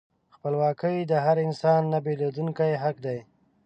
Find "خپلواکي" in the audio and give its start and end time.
0.35-0.95